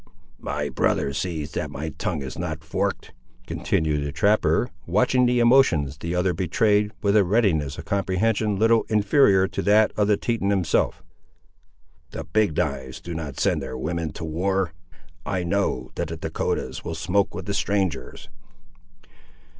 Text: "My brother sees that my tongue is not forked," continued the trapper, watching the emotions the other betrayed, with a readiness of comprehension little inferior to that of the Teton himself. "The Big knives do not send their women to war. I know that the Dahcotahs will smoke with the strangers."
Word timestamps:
"My 0.39 0.67
brother 0.69 1.13
sees 1.13 1.51
that 1.51 1.69
my 1.69 1.89
tongue 1.89 2.23
is 2.23 2.35
not 2.39 2.63
forked," 2.63 3.13
continued 3.45 4.03
the 4.03 4.11
trapper, 4.11 4.71
watching 4.87 5.27
the 5.27 5.39
emotions 5.39 5.99
the 5.99 6.15
other 6.15 6.33
betrayed, 6.33 6.91
with 7.03 7.15
a 7.15 7.23
readiness 7.23 7.77
of 7.77 7.85
comprehension 7.85 8.55
little 8.57 8.81
inferior 8.89 9.47
to 9.49 9.61
that 9.61 9.91
of 9.95 10.07
the 10.07 10.17
Teton 10.17 10.49
himself. 10.49 11.03
"The 12.09 12.23
Big 12.23 12.57
knives 12.57 12.99
do 12.99 13.13
not 13.13 13.39
send 13.39 13.61
their 13.61 13.77
women 13.77 14.11
to 14.13 14.25
war. 14.25 14.73
I 15.23 15.43
know 15.43 15.91
that 15.93 16.07
the 16.07 16.17
Dahcotahs 16.17 16.83
will 16.83 16.95
smoke 16.95 17.35
with 17.35 17.45
the 17.45 17.53
strangers." 17.53 18.27